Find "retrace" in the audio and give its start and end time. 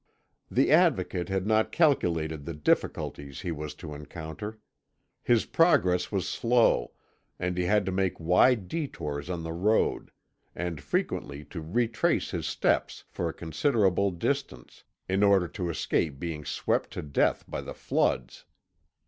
11.61-12.31